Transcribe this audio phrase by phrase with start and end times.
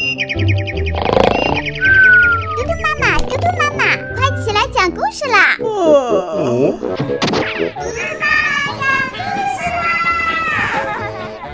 [0.00, 0.08] 嘟嘟
[2.80, 3.84] 妈妈，嘟嘟妈妈，
[4.16, 5.58] 快起来讲故事啦！
[5.60, 6.74] 哦，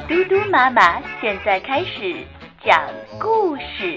[0.09, 2.14] 嘟嘟妈妈现在开始
[2.64, 2.80] 讲
[3.19, 3.93] 故事。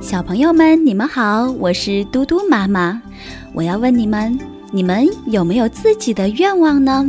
[0.00, 3.00] 小朋友们，你们好，我是嘟嘟妈妈。
[3.52, 4.36] 我要问你们，
[4.74, 7.08] 你们有没有自己的愿望呢？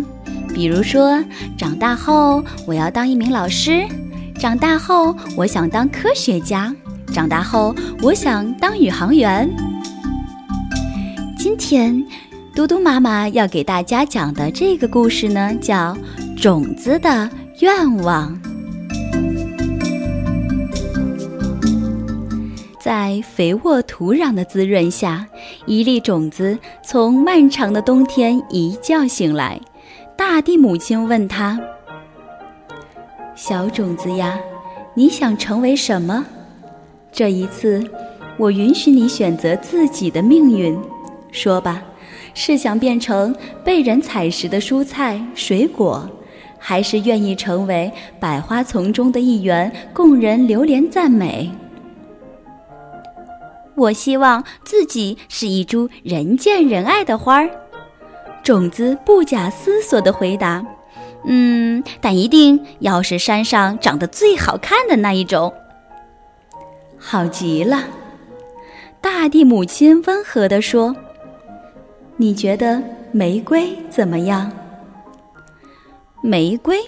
[0.54, 1.20] 比如说，
[1.58, 3.84] 长大后我要当一名老师，
[4.40, 6.72] 长大后我想当科学家，
[7.12, 9.50] 长大后我想当宇航员。
[11.40, 12.06] 今天，
[12.54, 15.98] 嘟嘟妈妈要给大家讲的这个故事呢，叫
[16.40, 17.28] 《种子的
[17.62, 18.32] 愿望》。
[22.86, 25.26] 在肥沃土壤的滋润下，
[25.66, 29.60] 一粒种子从漫长的冬天一觉醒来。
[30.16, 31.60] 大地母亲问他
[33.34, 34.40] ：“小种子呀，
[34.94, 36.24] 你想成为什么？
[37.12, 37.84] 这一次，
[38.38, 40.80] 我允许你选择自己的命运。
[41.32, 41.82] 说吧，
[42.36, 46.08] 是想变成被人采食的蔬菜水果，
[46.60, 51.50] 还是愿意成为百花丛中的一员，供人流连赞美？”
[53.76, 57.50] 我希望自己是一株人见人爱的花儿。
[58.44, 60.66] 种子不假思索地回答
[61.26, 65.54] ：“嗯，但一定要是山上长得最好看的那一种。”
[66.98, 67.84] 好极了，
[69.02, 70.96] 大地母亲温和地说
[72.18, 72.82] ：“你觉得
[73.12, 74.52] 玫瑰怎么样？”
[76.22, 76.80] 玫瑰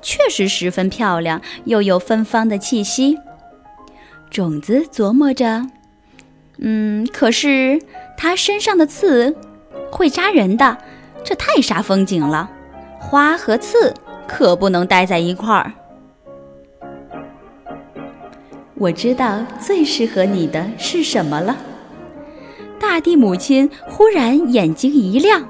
[0.00, 3.18] 确实十分漂亮，又有芬芳的气息。
[4.30, 5.66] 种子琢磨着。
[6.58, 7.80] 嗯，可是
[8.16, 9.36] 它身上的刺
[9.90, 10.78] 会扎人的，
[11.22, 12.50] 这太煞风景了。
[12.98, 13.94] 花和刺
[14.26, 15.72] 可不能待在一块儿。
[18.74, 21.56] 我知道最适合你的是什么了。
[22.78, 25.48] 大地母亲忽然眼睛一亮，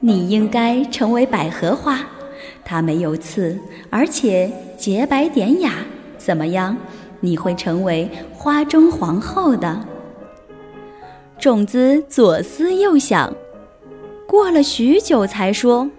[0.00, 2.00] 你应该成为百合花，
[2.64, 3.58] 它没有刺，
[3.90, 5.72] 而且洁白典雅，
[6.16, 6.76] 怎么样？
[7.24, 9.80] 你会成为花中皇后的。
[11.38, 13.34] 种子左思右想，
[14.28, 15.90] 过了许久才说：“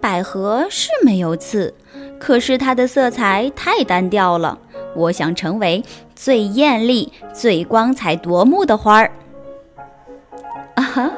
[0.00, 1.74] 百合是没有刺，
[2.18, 4.58] 可是它的色彩太单调了。
[4.96, 5.84] 我想成为
[6.14, 9.12] 最艳丽、最光彩夺目的花儿。”
[10.76, 11.12] 啊哈！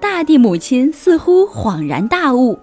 [0.00, 2.58] 大地母亲似乎恍然大悟：“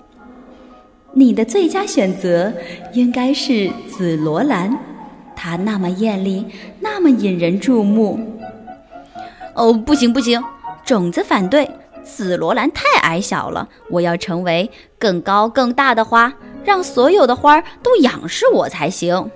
[1.14, 2.52] 你的最佳选择
[2.94, 4.78] 应该是紫罗兰。”
[5.44, 6.46] 它那么艳丽，
[6.80, 8.18] 那么引人注目。
[9.56, 10.42] 哦，不行不行，
[10.86, 11.70] 种子反对，
[12.02, 13.68] 紫罗兰太矮小了。
[13.90, 16.34] 我要成为更高更大的花，
[16.64, 19.30] 让所有的花都仰视我才行。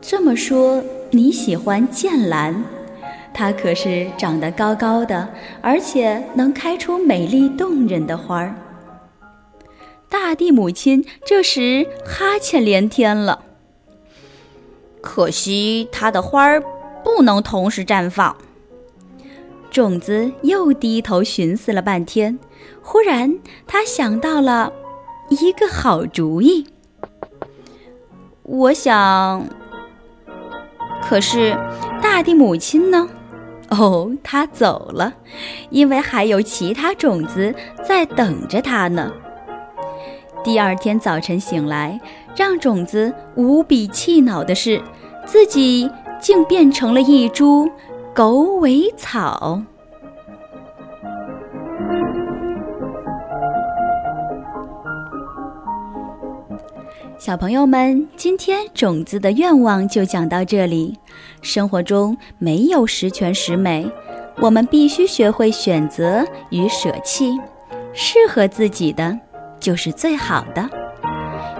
[0.00, 0.82] 这么说，
[1.12, 2.64] 你喜欢剑兰？
[3.32, 5.28] 它可是长得高高的，
[5.62, 8.56] 而且能开出美丽动人的花儿。
[10.08, 13.44] 大地母亲这时哈欠连天了。
[15.16, 16.62] 可惜它的花儿
[17.02, 18.36] 不能同时绽放。
[19.70, 22.38] 种子又低头寻思了半天，
[22.82, 24.70] 忽然他想到了
[25.30, 26.66] 一个好主意。
[28.42, 29.42] 我想，
[31.02, 31.56] 可是
[32.02, 33.08] 大地母亲呢？
[33.70, 35.14] 哦，她走了，
[35.70, 39.10] 因为还有其他种子在等着她呢。
[40.44, 41.98] 第二天早晨醒来，
[42.36, 44.78] 让种子无比气恼的是。
[45.26, 47.68] 自己竟变成了一株
[48.14, 49.60] 狗尾草。
[57.18, 60.96] 小朋友们，今天种子的愿望就讲到这里。
[61.42, 63.90] 生活中没有十全十美，
[64.40, 67.36] 我们必须学会选择与舍弃，
[67.92, 69.18] 适合自己的
[69.58, 70.68] 就是最好的。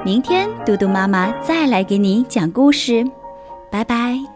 [0.05, 3.05] 明天，嘟嘟妈妈再来给你讲故事。
[3.71, 4.36] 拜拜。